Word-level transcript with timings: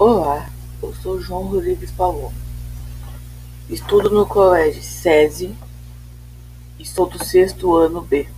Olá, 0.00 0.48
eu 0.80 0.94
sou 0.94 1.20
João 1.20 1.48
Rodrigues 1.48 1.90
Pavon. 1.90 2.32
Estudo 3.68 4.08
no 4.10 4.24
colégio 4.24 4.80
SESI 4.80 5.52
e 6.78 6.86
sou 6.86 7.08
do 7.08 7.24
sexto 7.24 7.74
ano 7.74 8.00
B. 8.00 8.28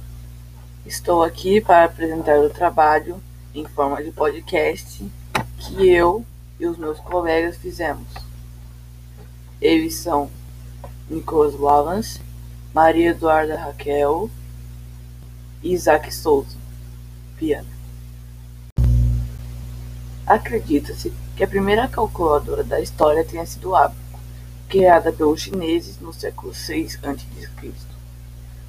Estou 0.87 1.23
aqui 1.23 1.61
para 1.61 1.85
apresentar 1.85 2.38
o 2.38 2.49
trabalho 2.49 3.23
em 3.54 3.67
forma 3.67 4.03
de 4.03 4.11
podcast 4.11 5.07
que 5.59 5.87
eu 5.87 6.25
e 6.59 6.66
os 6.66 6.79
meus 6.79 6.98
colegas 6.98 7.59
fizemos. 7.59 8.08
Eles 9.61 9.96
são 9.96 10.30
Nicolas 11.11 11.54
Wallace, 11.54 12.22
Maria 12.72 13.11
Eduarda 13.11 13.58
Raquel 13.58 14.30
e 15.62 15.74
Isaac 15.74 16.11
Souza, 16.11 16.56
piano. 17.36 17.80
Acredita-se 20.31 21.12
que 21.35 21.43
a 21.43 21.49
primeira 21.49 21.89
calculadora 21.89 22.62
da 22.62 22.80
história 22.80 23.25
tenha 23.25 23.45
sido 23.45 23.75
ábaco, 23.75 24.21
criada 24.69 25.12
pelos 25.12 25.41
chineses 25.41 25.98
no 25.98 26.12
século 26.12 26.52
VI 26.52 26.87
a.C. 27.02 27.73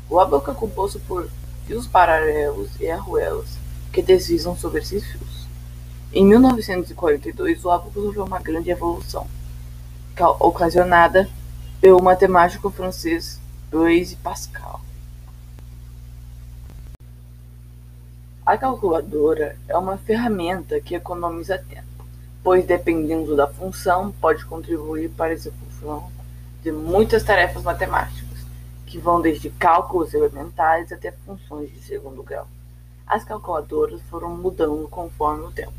O 0.10 0.20
ábaco 0.20 0.50
é 0.50 0.56
composto 0.56 1.00
por 1.02 1.30
fios 1.68 1.86
paralelos 1.86 2.72
e 2.80 2.90
arruelas 2.90 3.60
que 3.94 4.02
deslizam 4.02 4.58
sobre 4.58 4.80
esses 4.80 5.06
fios. 5.06 5.46
Em 6.12 6.26
1942, 6.26 7.64
o 7.64 7.70
ábaco 7.70 7.94
sofreu 7.94 8.26
uma 8.26 8.40
grande 8.40 8.72
evolução, 8.72 9.28
ocasionada 10.40 11.30
pelo 11.80 12.02
matemático 12.02 12.72
francês 12.72 13.40
Blaise 13.70 14.16
Pascal. 14.16 14.82
A 18.52 18.58
calculadora 18.58 19.56
é 19.66 19.78
uma 19.78 19.96
ferramenta 19.96 20.82
que 20.82 20.94
economiza 20.94 21.58
tempo, 21.58 22.06
pois 22.44 22.66
dependendo 22.66 23.34
da 23.34 23.48
função, 23.48 24.12
pode 24.20 24.44
contribuir 24.44 25.10
para 25.12 25.28
a 25.28 25.34
execução 25.34 26.12
de 26.62 26.70
muitas 26.70 27.24
tarefas 27.24 27.64
matemáticas, 27.64 28.46
que 28.86 28.98
vão 28.98 29.22
desde 29.22 29.50
cálculos 29.52 30.14
elementares 30.14 30.92
até 30.92 31.14
funções 31.26 31.72
de 31.72 31.80
segundo 31.80 32.22
grau. 32.24 32.46
As 33.08 33.24
calculadoras 33.24 34.02
foram 34.10 34.36
mudando 34.36 34.86
conforme 34.90 35.46
o 35.46 35.52
tempo. 35.54 35.72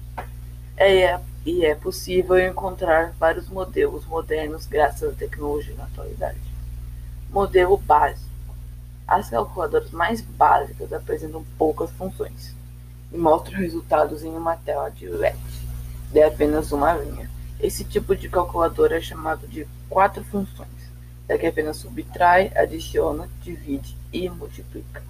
É, 0.74 1.20
e 1.44 1.66
é 1.66 1.74
possível 1.74 2.38
encontrar 2.38 3.12
vários 3.20 3.50
modelos 3.50 4.06
modernos 4.06 4.64
graças 4.64 5.12
à 5.12 5.14
tecnologia 5.14 5.74
na 5.76 5.84
atualidade. 5.84 6.40
Modelo 7.28 7.76
básico. 7.76 8.32
As 9.06 9.28
calculadoras 9.28 9.90
mais 9.90 10.22
básicas 10.22 10.90
apresentam 10.90 11.44
poucas 11.58 11.90
funções 11.90 12.61
e 13.12 13.16
mostra 13.16 13.56
resultados 13.56 14.22
em 14.22 14.34
uma 14.34 14.56
tela 14.56 14.88
de 14.90 15.06
LED 15.06 15.36
de 16.12 16.22
apenas 16.22 16.70
uma 16.72 16.92
linha. 16.94 17.30
Esse 17.58 17.84
tipo 17.84 18.14
de 18.14 18.28
calculadora 18.28 18.98
é 18.98 19.00
chamado 19.00 19.46
de 19.46 19.66
quatro 19.88 20.22
funções, 20.24 20.68
já 21.28 21.38
que 21.38 21.46
apenas 21.46 21.78
subtrai, 21.78 22.52
adiciona, 22.54 23.28
divide 23.42 23.96
e 24.12 24.28
multiplica. 24.28 25.02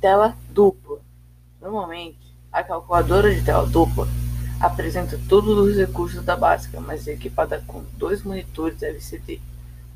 Tela 0.00 0.36
dupla. 0.50 0.98
Normalmente, 1.60 2.18
a 2.52 2.62
calculadora 2.62 3.34
de 3.34 3.42
tela 3.42 3.66
dupla 3.66 4.06
apresenta 4.60 5.18
todos 5.28 5.58
os 5.58 5.76
recursos 5.76 6.24
da 6.24 6.36
básica, 6.36 6.80
mas 6.80 7.08
é 7.08 7.12
equipada 7.12 7.62
com 7.66 7.82
dois 7.96 8.22
monitores 8.22 8.82
LCD 8.82 9.40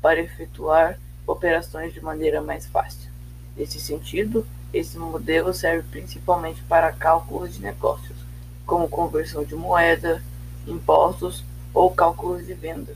para 0.01 0.19
efetuar 0.19 0.99
operações 1.25 1.93
de 1.93 2.01
maneira 2.01 2.41
mais 2.41 2.65
fácil. 2.65 3.09
Nesse 3.55 3.79
sentido, 3.79 4.45
esse 4.73 4.97
modelo 4.97 5.53
serve 5.53 5.83
principalmente 5.89 6.61
para 6.63 6.91
cálculos 6.91 7.55
de 7.55 7.61
negócios, 7.61 8.17
como 8.65 8.87
conversão 8.87 9.43
de 9.43 9.55
moeda, 9.55 10.21
impostos 10.67 11.43
ou 11.73 11.91
cálculos 11.91 12.45
de 12.45 12.53
venda, 12.53 12.95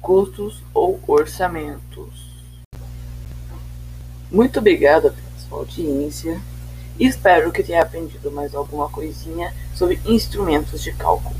custos 0.00 0.62
ou 0.72 1.00
orçamentos. 1.06 2.44
Muito 4.30 4.58
obrigada 4.58 5.10
pela 5.10 5.38
sua 5.48 5.58
audiência 5.58 6.40
espero 6.98 7.50
que 7.50 7.62
tenha 7.62 7.82
aprendido 7.82 8.30
mais 8.30 8.54
alguma 8.54 8.88
coisinha 8.88 9.52
sobre 9.74 10.00
instrumentos 10.06 10.82
de 10.82 10.92
cálculo. 10.92 11.34